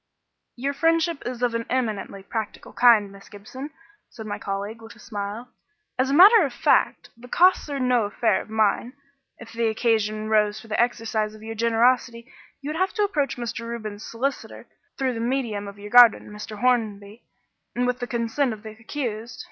"Your 0.55 0.73
friendship 0.73 1.21
is 1.27 1.43
of 1.43 1.53
an 1.53 1.67
eminently 1.69 2.23
practical 2.23 2.73
kind, 2.73 3.11
Miss 3.11 3.29
Gibson," 3.29 3.69
said 4.09 4.25
my 4.25 4.39
colleague, 4.39 4.81
with 4.81 4.95
a 4.95 4.99
smile. 4.99 5.49
"As 5.99 6.09
a 6.09 6.13
matter 6.15 6.43
of 6.43 6.51
fact, 6.53 7.11
the 7.15 7.27
costs 7.27 7.69
are 7.69 7.79
no 7.79 8.05
affair 8.05 8.41
of 8.41 8.49
mine. 8.49 8.93
If 9.37 9.51
the 9.53 9.67
occasion 9.67 10.25
arose 10.25 10.59
for 10.59 10.67
the 10.69 10.81
exercise 10.81 11.35
of 11.35 11.43
your 11.43 11.53
generosity 11.53 12.27
you 12.63 12.69
would 12.71 12.77
have 12.79 12.93
to 12.93 13.03
approach 13.03 13.37
Mr. 13.37 13.67
Reuben's 13.67 14.03
solicitor 14.03 14.65
through 14.97 15.13
the 15.13 15.19
medium 15.19 15.67
of 15.67 15.77
your 15.77 15.91
guardian, 15.91 16.31
Mr. 16.31 16.57
Hornby, 16.61 17.23
and 17.75 17.85
with 17.85 17.99
the 17.99 18.07
consent 18.07 18.53
of 18.53 18.63
the 18.63 18.69
accused. 18.71 19.39